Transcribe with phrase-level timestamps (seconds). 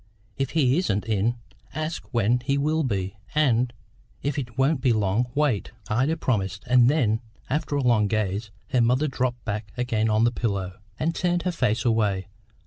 [0.35, 1.35] If he isn't in,
[1.75, 3.71] ask when he will be, and,
[4.23, 8.81] if it won't be long, wait." Ida promised, and then, after a long gaze, her
[8.81, 12.29] mother dropped back again on the pillow, and turned her face away.